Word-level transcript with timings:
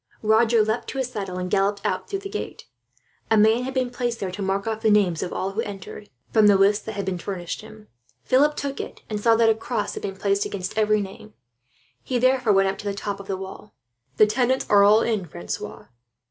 Roger 0.23 0.63
leapt 0.63 0.87
to 0.87 0.97
his 0.97 1.11
saddle, 1.11 1.37
and 1.37 1.51
galloped 1.51 1.79
out 1.85 2.09
through 2.09 2.17
the 2.17 2.27
gate. 2.27 2.65
A 3.29 3.37
man 3.37 3.61
had 3.61 3.75
been 3.75 3.91
placed 3.91 4.19
there 4.19 4.31
to 4.31 4.41
mark 4.41 4.65
off 4.65 4.81
the 4.81 4.89
names 4.89 5.21
of 5.21 5.31
all 5.31 5.51
who 5.51 5.61
entered, 5.61 6.09
from 6.33 6.47
the 6.47 6.55
list 6.57 6.87
that 6.87 6.93
had 6.95 7.05
been 7.05 7.19
furnished 7.19 7.61
him. 7.61 7.87
Philip 8.23 8.55
took 8.55 8.81
it, 8.81 9.03
and 9.11 9.19
saw 9.21 9.35
that 9.35 9.47
a 9.51 9.53
cross 9.53 9.93
had 9.93 10.01
been 10.01 10.15
placed 10.15 10.43
against 10.43 10.75
every 10.75 11.01
name. 11.01 11.35
He 12.01 12.17
therefore 12.17 12.53
went 12.53 12.67
up 12.67 12.79
to 12.79 12.85
the 12.85 12.95
top 12.95 13.19
of 13.19 13.27
the 13.27 13.37
wall. 13.37 13.75
"The 14.17 14.25
tenants 14.25 14.65
are 14.71 14.83
all 14.83 15.01
in, 15.03 15.27
Francois!" 15.27 15.85